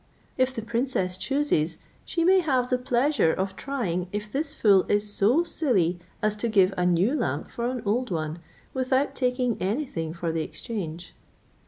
[0.35, 5.13] If the princess chooses, she may have the pleasure of trying if this fool is
[5.13, 8.39] so silly as to give a new lamp for an old one,
[8.73, 11.13] without taking any thing for the exchange."